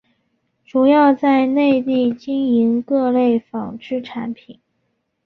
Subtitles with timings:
[0.65, 4.59] 主要在内地经营各类纺织产品。